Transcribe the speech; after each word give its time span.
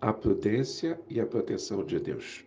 a 0.00 0.12
prudência 0.12 1.00
e 1.08 1.20
a 1.20 1.26
proteção 1.26 1.84
de 1.84 1.98
Deus. 1.98 2.44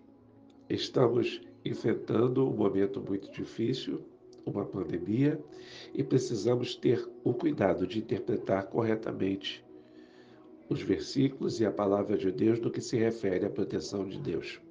Estamos 0.69 1.41
enfrentando 1.65 2.47
um 2.47 2.53
momento 2.53 3.01
muito 3.01 3.29
difícil, 3.31 4.01
uma 4.45 4.65
pandemia, 4.65 5.39
e 5.93 6.01
precisamos 6.01 6.75
ter 6.75 7.05
o 7.23 7.33
cuidado 7.33 7.85
de 7.85 7.99
interpretar 7.99 8.67
corretamente 8.67 9.63
os 10.69 10.81
versículos 10.81 11.59
e 11.59 11.65
a 11.65 11.71
palavra 11.71 12.17
de 12.17 12.31
Deus 12.31 12.59
no 12.59 12.71
que 12.71 12.79
se 12.79 12.95
refere 12.97 13.45
à 13.45 13.49
proteção 13.49 14.07
de 14.07 14.17
Deus. 14.17 14.61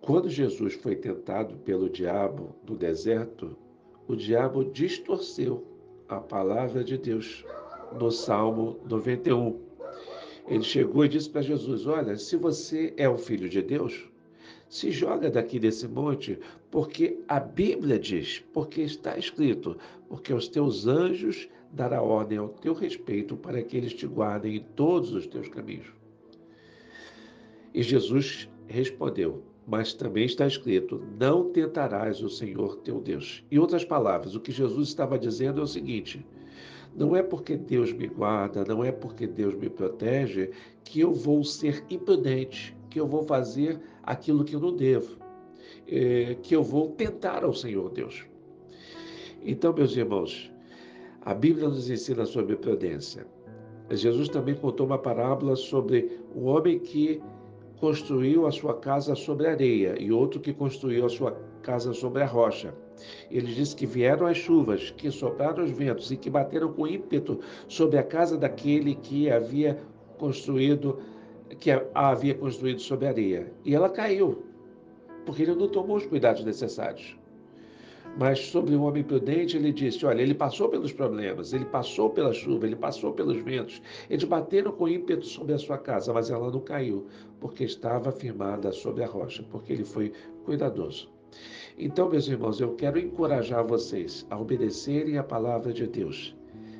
Quando 0.00 0.28
Jesus 0.28 0.74
foi 0.74 0.96
tentado 0.96 1.56
pelo 1.58 1.88
diabo 1.88 2.56
no 2.68 2.76
deserto, 2.76 3.56
o 4.08 4.16
diabo 4.16 4.64
distorceu 4.64 5.64
a 6.08 6.20
palavra 6.20 6.82
de 6.82 6.98
Deus 6.98 7.44
no 7.98 8.10
Salmo 8.10 8.80
91. 8.88 9.66
Ele 10.48 10.62
chegou 10.62 11.04
e 11.04 11.08
disse 11.08 11.28
para 11.28 11.42
Jesus: 11.42 11.86
Olha, 11.86 12.16
se 12.16 12.36
você 12.36 12.94
é 12.96 13.08
o 13.08 13.18
filho 13.18 13.48
de 13.48 13.60
Deus, 13.60 14.08
se 14.68 14.90
joga 14.90 15.30
daqui 15.30 15.58
desse 15.58 15.86
monte, 15.86 16.38
porque 16.70 17.18
a 17.28 17.38
Bíblia 17.38 17.98
diz, 17.98 18.44
porque 18.52 18.82
está 18.82 19.16
escrito, 19.16 19.76
porque 20.08 20.32
os 20.32 20.48
teus 20.48 20.86
anjos 20.86 21.48
dará 21.72 22.02
ordem 22.02 22.38
ao 22.38 22.48
teu 22.48 22.74
respeito 22.74 23.36
para 23.36 23.62
que 23.62 23.76
eles 23.76 23.94
te 23.94 24.06
guardem 24.06 24.56
em 24.56 24.60
todos 24.74 25.12
os 25.12 25.26
teus 25.26 25.48
caminhos. 25.48 25.86
E 27.74 27.82
Jesus 27.82 28.48
respondeu: 28.66 29.42
Mas 29.66 29.92
também 29.92 30.24
está 30.24 30.46
escrito: 30.46 31.02
Não 31.18 31.50
tentarás 31.50 32.22
o 32.22 32.30
Senhor 32.30 32.76
teu 32.76 33.00
Deus. 33.00 33.44
Em 33.50 33.58
outras 33.58 33.84
palavras, 33.84 34.34
o 34.34 34.40
que 34.40 34.52
Jesus 34.52 34.88
estava 34.88 35.18
dizendo 35.18 35.60
é 35.60 35.64
o 35.64 35.68
seguinte: 35.68 36.24
não 36.96 37.14
é 37.14 37.22
porque 37.22 37.56
Deus 37.56 37.92
me 37.92 38.06
guarda, 38.06 38.64
não 38.64 38.82
é 38.82 38.90
porque 38.90 39.26
Deus 39.26 39.54
me 39.54 39.68
protege 39.68 40.50
que 40.82 41.00
eu 41.00 41.12
vou 41.12 41.44
ser 41.44 41.84
imprudente, 41.90 42.74
que 42.88 42.98
eu 42.98 43.06
vou 43.06 43.22
fazer 43.24 43.78
aquilo 44.02 44.44
que 44.44 44.56
eu 44.56 44.60
não 44.60 44.74
devo, 44.74 45.18
é, 45.86 46.36
que 46.42 46.56
eu 46.56 46.62
vou 46.62 46.92
tentar 46.92 47.44
ao 47.44 47.52
Senhor 47.52 47.90
Deus. 47.90 48.24
Então, 49.42 49.74
meus 49.74 49.94
irmãos, 49.94 50.50
a 51.20 51.34
Bíblia 51.34 51.68
nos 51.68 51.90
ensina 51.90 52.24
sobre 52.24 52.56
prudência. 52.56 53.26
Jesus 53.90 54.28
também 54.28 54.54
contou 54.54 54.86
uma 54.86 54.98
parábola 54.98 55.54
sobre 55.54 56.18
um 56.34 56.46
homem 56.46 56.78
que 56.78 57.22
construiu 57.78 58.46
a 58.46 58.50
sua 58.50 58.74
casa 58.74 59.14
sobre 59.14 59.46
areia 59.46 59.94
e 60.00 60.10
outro 60.10 60.40
que 60.40 60.52
construiu 60.52 61.04
a 61.04 61.08
sua 61.08 61.38
casa 61.66 61.92
sobre 61.92 62.22
a 62.22 62.26
rocha. 62.26 62.72
Ele 63.28 63.52
diz 63.52 63.74
que 63.74 63.84
vieram 63.84 64.26
as 64.26 64.36
chuvas, 64.36 64.92
que 64.92 65.10
sopraram 65.10 65.64
os 65.64 65.70
ventos 65.72 66.12
e 66.12 66.16
que 66.16 66.30
bateram 66.30 66.72
com 66.72 66.86
ímpeto 66.86 67.40
sobre 67.66 67.98
a 67.98 68.04
casa 68.04 68.38
daquele 68.38 68.94
que 68.94 69.28
havia 69.28 69.76
construído, 70.16 71.00
que 71.58 71.72
a 71.72 71.82
havia 71.92 72.34
construído 72.34 72.80
sobre 72.80 73.08
areia. 73.08 73.52
E 73.64 73.74
ela 73.74 73.90
caiu, 73.90 74.44
porque 75.26 75.42
ele 75.42 75.56
não 75.56 75.66
tomou 75.66 75.96
os 75.96 76.06
cuidados 76.06 76.44
necessários. 76.44 77.18
Mas 78.16 78.38
sobre 78.46 78.74
o 78.74 78.82
homem 78.82 79.02
prudente, 79.02 79.56
ele 79.56 79.72
disse: 79.72 80.06
Olha, 80.06 80.22
ele 80.22 80.34
passou 80.34 80.68
pelos 80.68 80.92
problemas, 80.92 81.52
ele 81.52 81.66
passou 81.66 82.08
pela 82.08 82.32
chuva, 82.32 82.64
ele 82.64 82.76
passou 82.76 83.12
pelos 83.12 83.36
ventos, 83.38 83.82
eles 84.08 84.24
bateram 84.24 84.72
com 84.72 84.88
ímpeto 84.88 85.26
sobre 85.26 85.52
a 85.52 85.58
sua 85.58 85.76
casa, 85.76 86.14
mas 86.14 86.30
ela 86.30 86.50
não 86.50 86.60
caiu, 86.60 87.06
porque 87.40 87.64
estava 87.64 88.10
firmada 88.10 88.72
sobre 88.72 89.02
a 89.04 89.06
rocha, 89.06 89.44
porque 89.50 89.72
ele 89.72 89.84
foi 89.84 90.12
cuidadoso. 90.44 91.15
Então, 91.78 92.08
meus 92.08 92.26
irmãos, 92.26 92.58
eu 92.58 92.74
quero 92.74 92.98
encorajar 92.98 93.66
vocês 93.66 94.26
a 94.30 94.38
obedecerem 94.38 95.18
a 95.18 95.22
palavra 95.22 95.72
de 95.72 95.86
Deus. 95.86 96.34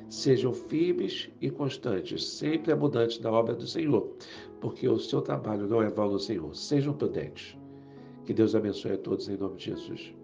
Sejam 0.09 0.53
firmes 0.53 1.29
e 1.39 1.51
constantes, 1.51 2.25
sempre 2.25 2.71
abundantes 2.71 3.19
na 3.19 3.29
obra 3.29 3.53
do 3.53 3.67
Senhor, 3.67 4.09
porque 4.59 4.87
o 4.87 4.97
seu 4.97 5.21
trabalho 5.21 5.67
não 5.67 5.83
é 5.83 5.89
vão 5.89 6.11
no 6.11 6.19
Senhor. 6.19 6.55
Sejam 6.55 6.93
prudentes. 6.93 7.55
Que 8.25 8.33
Deus 8.33 8.55
abençoe 8.55 8.93
a 8.93 8.97
todos 8.97 9.29
em 9.29 9.37
nome 9.37 9.57
de 9.57 9.65
Jesus. 9.65 10.16